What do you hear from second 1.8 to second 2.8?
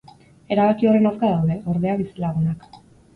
bizilagunak.